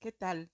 ¿Qué 0.00 0.12
tal? 0.12 0.52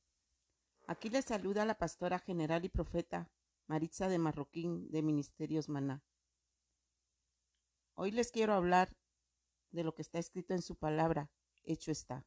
Aquí 0.86 1.10
les 1.10 1.26
saluda 1.26 1.66
la 1.66 1.76
pastora 1.76 2.18
general 2.18 2.64
y 2.64 2.70
profeta 2.70 3.30
Maritza 3.66 4.08
de 4.08 4.18
Marroquín 4.18 4.90
de 4.90 5.02
Ministerios 5.02 5.68
Maná. 5.68 6.02
Hoy 7.92 8.10
les 8.10 8.30
quiero 8.30 8.54
hablar 8.54 8.96
de 9.70 9.84
lo 9.84 9.94
que 9.94 10.00
está 10.00 10.18
escrito 10.18 10.54
en 10.54 10.62
su 10.62 10.76
palabra, 10.76 11.30
hecho 11.62 11.90
está. 11.90 12.26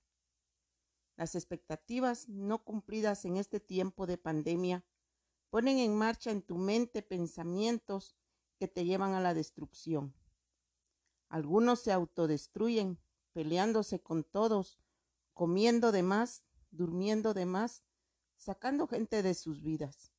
Las 1.15 1.33
expectativas 1.33 2.29
no 2.29 2.63
cumplidas 2.63 3.25
en 3.25 3.37
este 3.37 3.59
tiempo 3.59 4.05
de 4.05 4.19
pandemia 4.19 4.85
ponen 5.49 5.79
en 5.79 5.95
marcha 5.95 6.29
en 6.29 6.43
tu 6.43 6.59
mente 6.59 7.01
pensamientos 7.01 8.15
que 8.59 8.67
te 8.67 8.85
llevan 8.85 9.15
a 9.15 9.21
la 9.21 9.33
destrucción. 9.33 10.13
Algunos 11.29 11.79
se 11.79 11.91
autodestruyen, 11.91 12.99
peleándose 13.33 14.03
con 14.03 14.23
todos, 14.23 14.79
comiendo 15.33 15.91
de 15.91 16.03
más, 16.03 16.46
durmiendo 16.71 17.33
de 17.33 17.45
más, 17.45 17.83
sacando 18.35 18.87
gente 18.87 19.23
de 19.23 19.33
sus 19.33 19.61
vidas. 19.61 20.13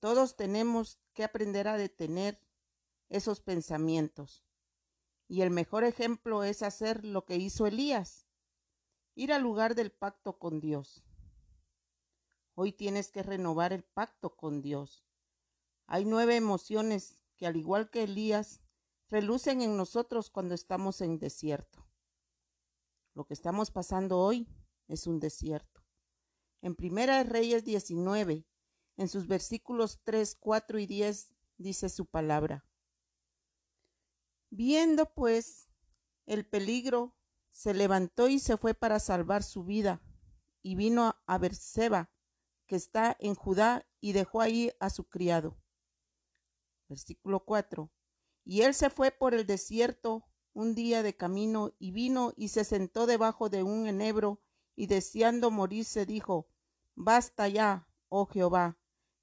Todos 0.00 0.36
tenemos 0.36 0.98
que 1.12 1.24
aprender 1.24 1.68
a 1.68 1.76
detener 1.76 2.40
esos 3.08 3.40
pensamientos. 3.40 4.44
Y 5.28 5.42
el 5.42 5.50
mejor 5.50 5.84
ejemplo 5.84 6.42
es 6.42 6.62
hacer 6.62 7.04
lo 7.04 7.24
que 7.24 7.36
hizo 7.36 7.66
Elías, 7.66 8.26
ir 9.14 9.32
al 9.32 9.42
lugar 9.42 9.74
del 9.74 9.92
pacto 9.92 10.38
con 10.38 10.60
Dios. 10.60 11.04
Hoy 12.54 12.72
tienes 12.72 13.10
que 13.10 13.22
renovar 13.22 13.72
el 13.72 13.84
pacto 13.84 14.36
con 14.36 14.62
Dios. 14.62 15.04
Hay 15.86 16.04
nueve 16.04 16.36
emociones 16.36 17.20
que, 17.36 17.46
al 17.46 17.56
igual 17.56 17.90
que 17.90 18.04
Elías, 18.04 18.60
relucen 19.08 19.60
en 19.60 19.76
nosotros 19.76 20.30
cuando 20.30 20.54
estamos 20.54 21.00
en 21.00 21.18
desierto. 21.18 21.86
Lo 23.14 23.26
que 23.26 23.34
estamos 23.34 23.70
pasando 23.70 24.18
hoy 24.18 24.48
es 24.90 25.06
un 25.06 25.20
desierto. 25.20 25.82
En 26.62 26.74
Primera 26.74 27.22
Reyes 27.22 27.64
19, 27.64 28.44
en 28.96 29.08
sus 29.08 29.26
versículos 29.26 30.00
3, 30.04 30.36
4 30.38 30.78
y 30.78 30.86
10, 30.86 31.34
dice 31.56 31.88
su 31.88 32.06
palabra. 32.06 32.66
Viendo 34.50 35.14
pues 35.14 35.70
el 36.26 36.44
peligro, 36.44 37.16
se 37.50 37.72
levantó 37.72 38.28
y 38.28 38.38
se 38.38 38.56
fue 38.56 38.74
para 38.74 38.98
salvar 38.98 39.42
su 39.42 39.64
vida, 39.64 40.02
y 40.62 40.74
vino 40.74 41.14
a 41.26 41.38
Berseba, 41.38 42.10
que 42.66 42.76
está 42.76 43.16
en 43.20 43.34
Judá, 43.34 43.86
y 44.00 44.12
dejó 44.12 44.40
ahí 44.40 44.72
a 44.80 44.90
su 44.90 45.04
criado. 45.04 45.58
Versículo 46.88 47.44
4. 47.44 47.90
Y 48.44 48.62
él 48.62 48.74
se 48.74 48.90
fue 48.90 49.10
por 49.10 49.34
el 49.34 49.46
desierto 49.46 50.26
un 50.52 50.74
día 50.74 51.02
de 51.02 51.16
camino, 51.16 51.72
y 51.78 51.92
vino 51.92 52.32
y 52.36 52.48
se 52.48 52.64
sentó 52.64 53.06
debajo 53.06 53.48
de 53.48 53.62
un 53.62 53.86
enebro, 53.86 54.42
y 54.80 54.86
deseando 54.86 55.50
morirse 55.50 56.06
dijo, 56.06 56.48
Basta 56.94 57.46
ya, 57.48 57.86
oh 58.08 58.24
Jehová, 58.24 58.78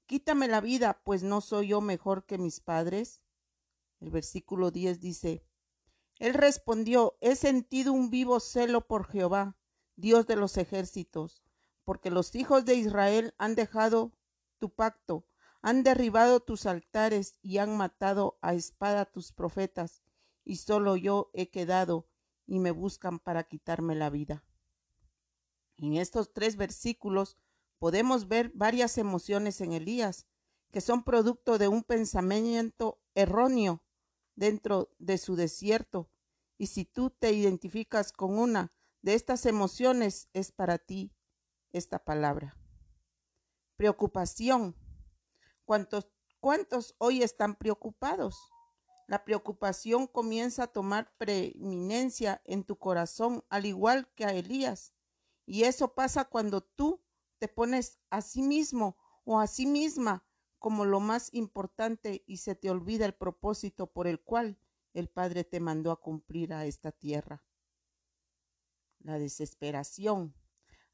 quítame 0.06 0.46
la 0.46 0.60
vida, 0.60 1.02
pues 1.02 1.24
no 1.24 1.40
soy 1.40 1.70
yo 1.70 1.80
mejor 1.80 2.26
que 2.26 2.38
mis 2.38 2.60
padres. 2.60 3.22
El 3.98 4.12
versículo 4.12 4.70
10 4.70 5.00
dice, 5.00 5.44
Él 6.20 6.34
respondió, 6.34 7.18
he 7.20 7.34
sentido 7.34 7.92
un 7.92 8.08
vivo 8.08 8.38
celo 8.38 8.86
por 8.86 9.08
Jehová, 9.08 9.56
Dios 9.96 10.28
de 10.28 10.36
los 10.36 10.56
ejércitos, 10.58 11.42
porque 11.82 12.10
los 12.10 12.36
hijos 12.36 12.64
de 12.64 12.76
Israel 12.76 13.34
han 13.36 13.56
dejado 13.56 14.12
tu 14.60 14.70
pacto, 14.72 15.26
han 15.60 15.82
derribado 15.82 16.38
tus 16.38 16.66
altares 16.66 17.36
y 17.42 17.58
han 17.58 17.76
matado 17.76 18.38
a 18.42 18.54
espada 18.54 19.06
tus 19.06 19.32
profetas, 19.32 20.04
y 20.44 20.58
solo 20.58 20.94
yo 20.94 21.32
he 21.34 21.50
quedado 21.50 22.06
y 22.46 22.60
me 22.60 22.70
buscan 22.70 23.18
para 23.18 23.42
quitarme 23.42 23.96
la 23.96 24.08
vida. 24.08 24.44
En 25.78 25.94
estos 25.96 26.32
tres 26.32 26.56
versículos 26.56 27.36
podemos 27.78 28.28
ver 28.28 28.50
varias 28.54 28.98
emociones 28.98 29.60
en 29.60 29.72
Elías, 29.72 30.26
que 30.72 30.80
son 30.80 31.04
producto 31.04 31.56
de 31.56 31.68
un 31.68 31.82
pensamiento 31.82 33.00
erróneo 33.14 33.82
dentro 34.34 34.90
de 34.98 35.18
su 35.18 35.36
desierto. 35.36 36.10
Y 36.58 36.66
si 36.66 36.84
tú 36.84 37.10
te 37.10 37.32
identificas 37.32 38.12
con 38.12 38.38
una 38.38 38.72
de 39.02 39.14
estas 39.14 39.46
emociones, 39.46 40.28
es 40.32 40.50
para 40.50 40.78
ti 40.78 41.14
esta 41.72 42.04
palabra. 42.04 42.56
Preocupación. 43.76 44.74
¿Cuántos, 45.64 46.08
cuántos 46.40 46.96
hoy 46.98 47.22
están 47.22 47.54
preocupados? 47.54 48.36
La 49.06 49.24
preocupación 49.24 50.06
comienza 50.08 50.64
a 50.64 50.66
tomar 50.66 51.16
preeminencia 51.16 52.42
en 52.44 52.64
tu 52.64 52.76
corazón, 52.76 53.44
al 53.48 53.64
igual 53.64 54.08
que 54.14 54.24
a 54.24 54.34
Elías. 54.34 54.92
Y 55.50 55.64
eso 55.64 55.94
pasa 55.94 56.26
cuando 56.26 56.60
tú 56.60 57.02
te 57.38 57.48
pones 57.48 57.98
a 58.10 58.20
sí 58.20 58.42
mismo 58.42 58.98
o 59.24 59.40
a 59.40 59.46
sí 59.46 59.64
misma 59.64 60.26
como 60.58 60.84
lo 60.84 61.00
más 61.00 61.32
importante 61.32 62.22
y 62.26 62.36
se 62.36 62.54
te 62.54 62.70
olvida 62.70 63.06
el 63.06 63.14
propósito 63.14 63.90
por 63.90 64.06
el 64.06 64.20
cual 64.20 64.58
el 64.92 65.08
Padre 65.08 65.44
te 65.44 65.58
mandó 65.58 65.90
a 65.90 66.02
cumplir 66.02 66.52
a 66.52 66.66
esta 66.66 66.92
tierra. 66.92 67.46
La 68.98 69.18
desesperación. 69.18 70.34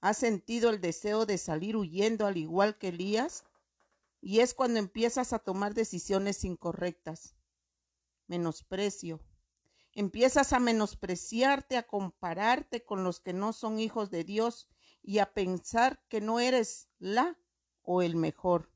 ¿Has 0.01 0.19
sentido 0.19 0.71
el 0.71 0.81
deseo 0.81 1.27
de 1.27 1.37
salir 1.37 1.77
huyendo 1.77 2.25
al 2.25 2.37
igual 2.37 2.79
que 2.79 2.89
Elías? 2.89 3.45
Y 4.21 4.39
es 4.39 4.55
cuando 4.55 4.79
empiezas 4.79 5.33
a 5.33 5.41
tomar 5.41 5.75
decisiones 5.75 6.45
incorrectas 6.45 7.35
menosprecio. 8.29 9.21
Empiezas 9.95 10.53
a 10.53 10.59
menospreciarte, 10.59 11.77
a 11.77 11.87
compararte 11.87 12.85
con 12.85 13.05
los 13.05 13.21
que 13.21 13.33
no 13.33 13.53
son 13.53 13.79
hijos 13.79 14.11
de 14.11 14.25
Dios 14.25 14.69
y 15.03 15.19
a 15.19 15.33
pensar 15.33 16.05
que 16.09 16.21
no 16.21 16.41
eres 16.41 16.89
la 16.99 17.39
o 17.83 18.03
el 18.03 18.17
mejor. 18.17 18.73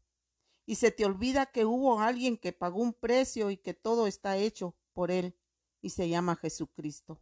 Y 0.65 0.77
se 0.77 0.93
te 0.93 1.05
olvida 1.05 1.47
que 1.47 1.65
hubo 1.65 2.01
alguien 2.01 2.37
que 2.37 2.53
pagó 2.53 2.81
un 2.81 2.93
precio 2.93 3.51
y 3.51 3.56
que 3.56 3.75
todo 3.75 4.06
está 4.06 4.37
hecho 4.37 4.77
por 4.93 5.11
él 5.11 5.37
y 5.81 5.91
se 5.91 6.09
llama 6.09 6.37
Jesucristo. 6.37 7.21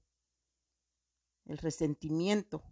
El 1.46 1.58
resentimiento. 1.58 2.64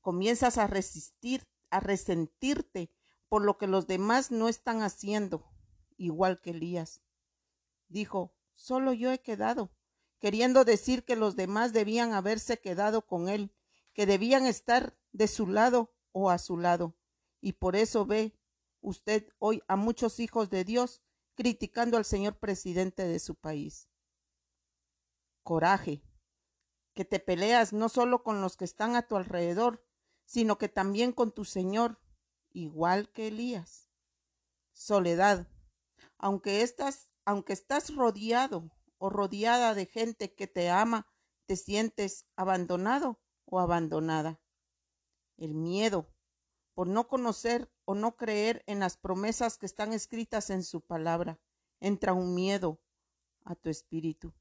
Comienzas 0.00 0.56
a 0.58 0.66
resistir, 0.66 1.48
a 1.70 1.80
resentirte 1.80 2.92
por 3.28 3.44
lo 3.44 3.58
que 3.58 3.66
los 3.66 3.86
demás 3.86 4.30
no 4.30 4.48
están 4.48 4.82
haciendo, 4.82 5.50
igual 5.96 6.40
que 6.40 6.50
Elías. 6.50 7.02
Dijo, 7.88 8.34
Solo 8.52 8.92
yo 8.92 9.10
he 9.10 9.20
quedado, 9.20 9.70
queriendo 10.20 10.64
decir 10.64 11.04
que 11.04 11.16
los 11.16 11.34
demás 11.34 11.72
debían 11.72 12.12
haberse 12.12 12.60
quedado 12.60 13.06
con 13.06 13.28
él, 13.28 13.52
que 13.92 14.06
debían 14.06 14.46
estar 14.46 14.96
de 15.12 15.26
su 15.26 15.46
lado 15.46 15.92
o 16.12 16.30
a 16.30 16.38
su 16.38 16.56
lado. 16.56 16.94
Y 17.40 17.54
por 17.54 17.74
eso 17.74 18.06
ve 18.06 18.38
usted 18.80 19.28
hoy 19.38 19.62
a 19.66 19.76
muchos 19.76 20.20
hijos 20.20 20.50
de 20.50 20.64
Dios 20.64 21.02
criticando 21.34 21.96
al 21.96 22.04
señor 22.04 22.38
presidente 22.38 23.08
de 23.08 23.18
su 23.18 23.34
país. 23.34 23.88
Coraje, 25.42 26.02
que 26.94 27.04
te 27.04 27.18
peleas 27.18 27.72
no 27.72 27.88
solo 27.88 28.22
con 28.22 28.42
los 28.42 28.56
que 28.56 28.66
están 28.66 28.94
a 28.94 29.08
tu 29.08 29.16
alrededor, 29.16 29.82
sino 30.26 30.58
que 30.58 30.68
también 30.68 31.12
con 31.12 31.32
tu 31.32 31.44
Señor, 31.44 31.98
igual 32.52 33.10
que 33.10 33.28
Elías. 33.28 33.88
Soledad, 34.72 35.48
aunque 36.18 36.62
estas 36.62 37.08
aunque 37.24 37.52
estás 37.52 37.94
rodeado 37.94 38.70
o 39.00 39.08
rodeada 39.08 39.74
de 39.74 39.86
gente 39.86 40.34
que 40.34 40.46
te 40.46 40.68
ama, 40.68 41.08
te 41.46 41.56
sientes 41.56 42.26
abandonado 42.36 43.18
o 43.46 43.58
abandonada. 43.58 44.40
El 45.38 45.54
miedo 45.54 46.12
por 46.74 46.86
no 46.86 47.08
conocer 47.08 47.72
o 47.86 47.94
no 47.94 48.16
creer 48.16 48.62
en 48.66 48.78
las 48.78 48.98
promesas 48.98 49.56
que 49.56 49.64
están 49.64 49.94
escritas 49.94 50.50
en 50.50 50.62
su 50.62 50.82
palabra. 50.82 51.40
Entra 51.80 52.12
un 52.12 52.34
miedo 52.34 52.78
a 53.44 53.54
tu 53.54 53.70
espíritu. 53.70 54.34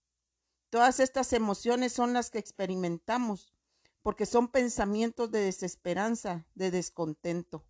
Todas 0.69 0.99
estas 0.99 1.31
emociones 1.31 1.93
son 1.93 2.11
las 2.11 2.29
que 2.29 2.37
experimentamos 2.37 3.53
porque 4.01 4.25
son 4.25 4.49
pensamientos 4.49 5.31
de 5.31 5.39
desesperanza, 5.39 6.45
de 6.53 6.69
descontento. 6.69 7.65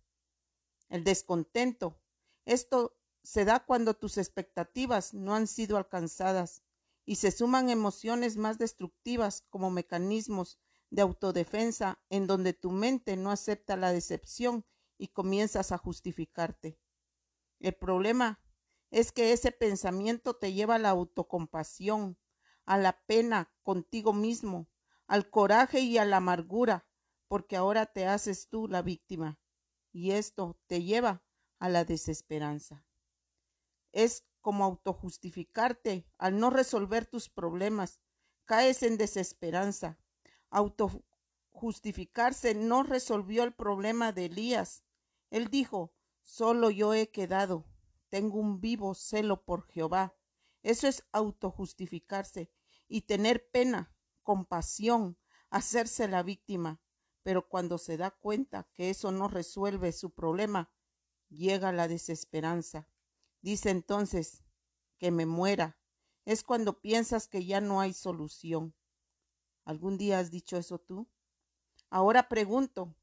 El 0.88 1.04
descontento, 1.04 2.00
esto 2.44 2.96
se 3.22 3.44
da 3.44 3.60
cuando 3.60 3.94
tus 3.94 4.18
expectativas 4.18 5.14
no 5.14 5.36
han 5.36 5.46
sido 5.46 5.76
alcanzadas 5.76 6.64
y 7.04 7.16
se 7.16 7.30
suman 7.30 7.70
emociones 7.70 8.36
más 8.36 8.58
destructivas 8.58 9.42
como 9.50 9.70
mecanismos 9.70 10.58
de 10.90 11.02
autodefensa 11.02 12.02
en 12.08 12.26
donde 12.26 12.52
tu 12.52 12.70
mente 12.70 13.16
no 13.16 13.30
acepta 13.30 13.76
la 13.76 13.92
decepción 13.92 14.64
y 14.98 15.08
comienzas 15.08 15.72
a 15.72 15.78
justificarte. 15.78 16.78
El 17.58 17.74
problema 17.74 18.40
es 18.90 19.12
que 19.12 19.32
ese 19.32 19.52
pensamiento 19.52 20.36
te 20.36 20.52
lleva 20.52 20.76
a 20.76 20.78
la 20.78 20.90
autocompasión, 20.90 22.18
a 22.66 22.78
la 22.78 23.04
pena 23.06 23.52
contigo 23.62 24.12
mismo, 24.12 24.68
al 25.06 25.30
coraje 25.30 25.80
y 25.80 25.98
a 25.98 26.04
la 26.04 26.18
amargura, 26.18 26.86
porque 27.28 27.56
ahora 27.56 27.86
te 27.86 28.06
haces 28.06 28.48
tú 28.48 28.68
la 28.68 28.82
víctima, 28.82 29.40
y 29.92 30.12
esto 30.12 30.58
te 30.66 30.82
lleva 30.82 31.22
a 31.58 31.68
la 31.68 31.84
desesperanza 31.84 32.84
es 33.92 34.24
como 34.40 34.64
autojustificarte 34.64 36.06
al 36.18 36.38
no 36.38 36.50
resolver 36.50 37.06
tus 37.06 37.28
problemas. 37.28 38.00
Caes 38.44 38.82
en 38.82 38.96
desesperanza. 38.96 39.98
Auto, 40.50 41.04
justificarse 41.50 42.54
no 42.54 42.82
resolvió 42.82 43.44
el 43.44 43.52
problema 43.52 44.12
de 44.12 44.26
Elías. 44.26 44.84
Él 45.30 45.48
dijo, 45.48 45.92
solo 46.22 46.70
yo 46.70 46.94
he 46.94 47.10
quedado, 47.10 47.66
tengo 48.08 48.38
un 48.38 48.60
vivo 48.60 48.94
celo 48.94 49.44
por 49.44 49.66
Jehová. 49.66 50.16
Eso 50.62 50.88
es 50.88 51.04
autojustificarse 51.12 52.50
y 52.88 53.02
tener 53.02 53.48
pena, 53.50 53.94
compasión, 54.22 55.18
hacerse 55.48 56.08
la 56.08 56.22
víctima. 56.22 56.80
Pero 57.22 57.48
cuando 57.48 57.78
se 57.78 57.96
da 57.96 58.10
cuenta 58.10 58.68
que 58.74 58.90
eso 58.90 59.12
no 59.12 59.28
resuelve 59.28 59.92
su 59.92 60.10
problema, 60.10 60.72
llega 61.28 61.72
la 61.72 61.86
desesperanza. 61.86 62.88
Dice 63.42 63.70
entonces, 63.70 64.44
que 64.98 65.10
me 65.10 65.26
muera. 65.26 65.78
Es 66.26 66.44
cuando 66.44 66.80
piensas 66.80 67.26
que 67.26 67.44
ya 67.44 67.60
no 67.60 67.80
hay 67.80 67.94
solución. 67.94 68.74
¿Algún 69.64 69.96
día 69.96 70.18
has 70.18 70.30
dicho 70.30 70.56
eso 70.58 70.78
tú? 70.78 71.08
Ahora 71.88 72.28
pregunto, 72.28 72.94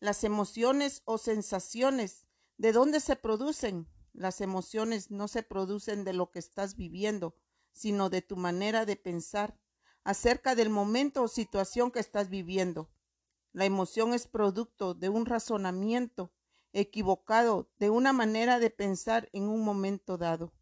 ¿las 0.00 0.24
emociones 0.24 1.02
o 1.04 1.16
sensaciones 1.16 2.26
de 2.58 2.72
dónde 2.72 3.00
se 3.00 3.16
producen? 3.16 3.88
Las 4.12 4.40
emociones 4.40 5.10
no 5.10 5.28
se 5.28 5.42
producen 5.42 6.04
de 6.04 6.12
lo 6.12 6.30
que 6.30 6.40
estás 6.40 6.76
viviendo, 6.76 7.36
sino 7.72 8.10
de 8.10 8.22
tu 8.22 8.36
manera 8.36 8.84
de 8.84 8.96
pensar 8.96 9.58
acerca 10.02 10.54
del 10.54 10.70
momento 10.70 11.22
o 11.22 11.28
situación 11.28 11.90
que 11.90 12.00
estás 12.00 12.28
viviendo. 12.28 12.90
La 13.52 13.64
emoción 13.64 14.12
es 14.12 14.26
producto 14.26 14.94
de 14.94 15.08
un 15.08 15.26
razonamiento 15.26 16.32
equivocado, 16.74 17.70
de 17.78 17.88
una 17.88 18.12
manera 18.12 18.58
de 18.58 18.68
pensar 18.68 19.30
en 19.32 19.44
un 19.44 19.64
momento 19.64 20.18
dado. 20.18 20.52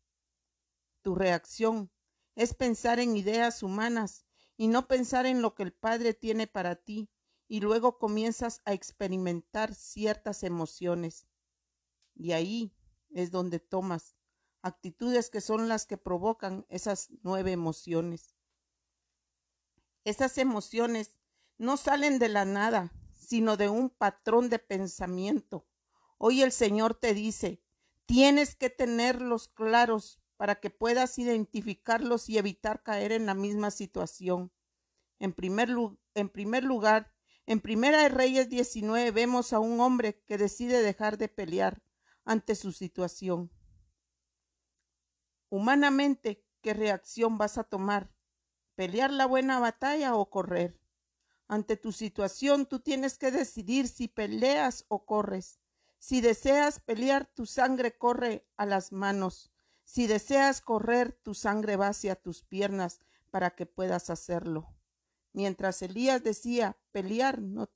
Tu 1.00 1.16
reacción 1.16 1.90
es 2.36 2.54
pensar 2.54 3.00
en 3.00 3.16
ideas 3.16 3.62
humanas 3.62 4.24
y 4.56 4.68
no 4.68 4.86
pensar 4.86 5.26
en 5.26 5.42
lo 5.42 5.54
que 5.54 5.64
el 5.64 5.72
Padre 5.72 6.14
tiene 6.14 6.46
para 6.46 6.76
ti, 6.76 7.10
y 7.48 7.60
luego 7.60 7.98
comienzas 7.98 8.62
a 8.64 8.72
experimentar 8.72 9.74
ciertas 9.74 10.42
emociones. 10.42 11.26
Y 12.14 12.32
ahí 12.32 12.72
es 13.10 13.30
donde 13.30 13.58
tomas 13.58 14.16
actitudes 14.62 15.28
que 15.28 15.40
son 15.40 15.68
las 15.68 15.84
que 15.84 15.98
provocan 15.98 16.64
esas 16.68 17.08
nueve 17.22 17.52
emociones. 17.52 18.36
Esas 20.04 20.38
emociones 20.38 21.18
no 21.58 21.76
salen 21.76 22.18
de 22.18 22.28
la 22.28 22.44
nada, 22.44 22.92
sino 23.14 23.56
de 23.56 23.68
un 23.68 23.90
patrón 23.90 24.48
de 24.48 24.58
pensamiento. 24.58 25.66
Hoy 26.24 26.40
el 26.42 26.52
Señor 26.52 26.94
te 26.94 27.14
dice, 27.14 27.60
tienes 28.06 28.54
que 28.54 28.70
tenerlos 28.70 29.48
claros 29.48 30.20
para 30.36 30.60
que 30.60 30.70
puedas 30.70 31.18
identificarlos 31.18 32.28
y 32.28 32.38
evitar 32.38 32.84
caer 32.84 33.10
en 33.10 33.26
la 33.26 33.34
misma 33.34 33.72
situación. 33.72 34.52
En 35.18 35.32
primer, 35.32 35.68
lugar, 35.68 37.12
en 37.44 37.60
Primera 37.60 38.04
de 38.04 38.08
Reyes 38.08 38.48
19 38.48 39.10
vemos 39.10 39.52
a 39.52 39.58
un 39.58 39.80
hombre 39.80 40.22
que 40.28 40.38
decide 40.38 40.80
dejar 40.80 41.18
de 41.18 41.26
pelear 41.26 41.82
ante 42.24 42.54
su 42.54 42.70
situación. 42.70 43.50
Humanamente, 45.48 46.46
¿qué 46.60 46.72
reacción 46.72 47.36
vas 47.36 47.58
a 47.58 47.64
tomar? 47.64 48.14
¿Pelear 48.76 49.12
la 49.12 49.26
buena 49.26 49.58
batalla 49.58 50.14
o 50.14 50.30
correr? 50.30 50.78
Ante 51.48 51.76
tu 51.76 51.90
situación 51.90 52.66
tú 52.66 52.78
tienes 52.78 53.18
que 53.18 53.32
decidir 53.32 53.88
si 53.88 54.06
peleas 54.06 54.84
o 54.86 55.04
corres. 55.04 55.61
Si 56.04 56.20
deseas 56.20 56.80
pelear, 56.80 57.26
tu 57.32 57.46
sangre 57.46 57.96
corre 57.96 58.44
a 58.56 58.66
las 58.66 58.90
manos. 58.90 59.52
Si 59.84 60.08
deseas 60.08 60.60
correr, 60.60 61.12
tu 61.12 61.32
sangre 61.32 61.76
va 61.76 61.86
hacia 61.86 62.16
tus 62.16 62.42
piernas 62.42 62.98
para 63.30 63.50
que 63.50 63.66
puedas 63.66 64.10
hacerlo. 64.10 64.74
Mientras 65.32 65.80
Elías 65.80 66.24
decía, 66.24 66.76
pelear 66.90 67.40
no, 67.40 67.70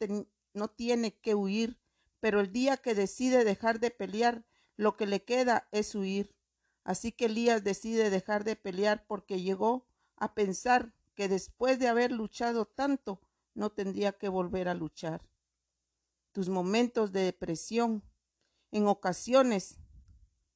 no 0.55 0.69
tiene 0.69 1.21
que 1.21 1.37
huir, 1.37 1.79
pero 2.19 2.41
el 2.41 2.51
día 2.51 2.79
que 2.79 2.97
decide 2.97 3.45
dejar 3.45 3.79
de 3.79 3.93
pelear, 3.93 4.45
lo 4.77 4.97
que 4.97 5.07
le 5.07 5.23
queda 5.23 5.69
es 5.71 5.95
huir. 5.95 6.35
Así 6.83 7.13
que 7.13 7.27
Elías 7.27 7.63
decide 7.63 8.11
dejar 8.11 8.43
de 8.43 8.57
pelear 8.57 9.07
porque 9.07 9.41
llegó 9.41 9.87
a 10.17 10.35
pensar 10.35 10.93
que 11.15 11.29
después 11.29 11.79
de 11.79 11.87
haber 11.87 12.11
luchado 12.11 12.67
tanto, 12.67 13.21
no 13.55 13.71
tendría 13.71 14.11
que 14.11 14.29
volver 14.29 14.69
a 14.69 14.75
luchar. 14.75 15.31
Tus 16.33 16.49
momentos 16.49 17.13
de 17.13 17.21
depresión, 17.21 18.03
en 18.77 18.89
ocasiones, 18.89 19.79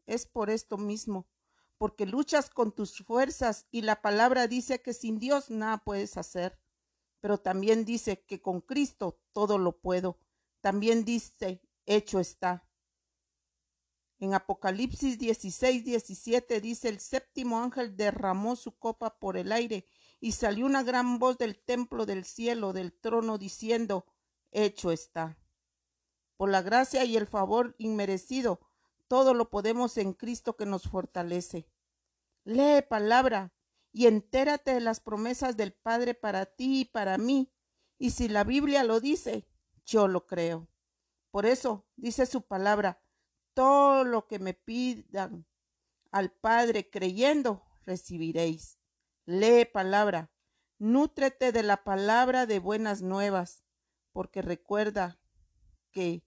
es 0.05 0.26
por 0.26 0.50
esto 0.50 0.76
mismo, 0.76 1.26
porque 1.78 2.05
luchas 2.05 2.50
con 2.50 2.70
tus 2.70 2.99
fuerzas 2.99 3.67
y 3.70 3.81
la 3.81 4.02
palabra 4.02 4.46
dice 4.46 4.82
que 4.82 4.93
sin 4.93 5.19
Dios 5.19 5.49
nada 5.49 5.78
puedes 5.78 6.19
hacer, 6.19 6.61
pero 7.20 7.38
también 7.38 7.87
dice 7.87 8.22
que 8.26 8.43
con 8.43 8.61
Cristo 8.61 9.22
todo 9.32 9.56
lo 9.56 9.81
puedo. 9.81 10.19
También 10.61 11.06
dice, 11.06 11.62
hecho 11.87 12.20
está. 12.20 12.69
En 14.19 14.34
Apocalipsis 14.34 15.19
16, 15.19 15.82
17 15.82 16.61
dice, 16.61 16.90
el 16.90 17.00
séptimo 17.00 17.62
ángel 17.62 17.96
derramó 17.96 18.55
su 18.55 18.76
copa 18.76 19.19
por 19.19 19.38
el 19.38 19.50
aire 19.50 19.87
y 20.20 20.32
salió 20.32 20.66
una 20.66 20.82
gran 20.82 21.19
voz 21.19 21.38
del 21.38 21.58
templo 21.58 22.05
del 22.05 22.26
cielo, 22.26 22.75
del 22.75 22.93
trono, 22.93 23.38
diciendo, 23.38 24.05
hecho 24.50 24.93
está. 24.93 25.39
Por 26.40 26.48
la 26.48 26.62
gracia 26.62 27.04
y 27.04 27.19
el 27.19 27.26
favor 27.26 27.75
inmerecido, 27.76 28.60
todo 29.08 29.34
lo 29.34 29.50
podemos 29.50 29.98
en 29.98 30.14
Cristo 30.14 30.56
que 30.56 30.64
nos 30.64 30.84
fortalece. 30.84 31.69
Lee 32.44 32.81
palabra 32.88 33.52
y 33.92 34.06
entérate 34.06 34.72
de 34.72 34.81
las 34.81 35.00
promesas 35.00 35.58
del 35.58 35.75
Padre 35.75 36.14
para 36.14 36.46
ti 36.46 36.81
y 36.81 36.84
para 36.87 37.19
mí. 37.19 37.52
Y 37.98 38.12
si 38.12 38.26
la 38.26 38.44
Biblia 38.44 38.84
lo 38.84 39.00
dice, 39.00 39.46
yo 39.84 40.08
lo 40.08 40.25
creo. 40.26 40.70
Por 41.31 41.44
eso 41.44 41.87
dice 41.96 42.25
su 42.25 42.40
palabra, 42.40 43.02
todo 43.52 44.04
lo 44.04 44.26
que 44.26 44.38
me 44.38 44.54
pidan 44.54 45.44
al 46.10 46.32
Padre 46.32 46.88
creyendo, 46.88 47.66
recibiréis. 47.84 48.78
Lee 49.26 49.66
palabra, 49.66 50.31
nútrete 50.78 51.52
de 51.52 51.64
la 51.64 51.84
palabra 51.84 52.46
de 52.46 52.60
buenas 52.60 53.02
nuevas, 53.02 53.62
porque 54.14 54.40
recuerda 54.40 55.20
que 55.90 56.25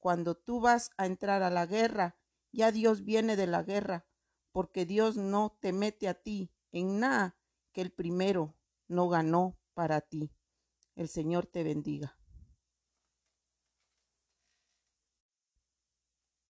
cuando 0.00 0.34
tú 0.34 0.60
vas 0.60 0.90
a 0.96 1.06
entrar 1.06 1.42
a 1.42 1.50
la 1.50 1.66
guerra, 1.66 2.16
ya 2.52 2.72
Dios 2.72 3.04
viene 3.04 3.36
de 3.36 3.46
la 3.46 3.62
guerra, 3.62 4.06
porque 4.50 4.84
Dios 4.86 5.16
no 5.16 5.56
te 5.60 5.72
mete 5.72 6.08
a 6.08 6.14
ti 6.14 6.52
en 6.72 6.98
nada 6.98 7.36
que 7.72 7.82
el 7.82 7.92
primero 7.92 8.56
no 8.88 9.08
ganó 9.08 9.58
para 9.74 10.00
ti. 10.00 10.32
El 10.96 11.08
Señor 11.08 11.46
te 11.46 11.62
bendiga. 11.62 12.19